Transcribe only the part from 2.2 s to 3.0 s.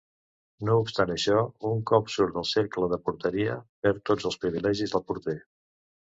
del cercle de